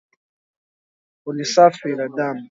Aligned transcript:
Hunisafi 1.23 1.89
na 1.95 2.07
dhambi. 2.15 2.39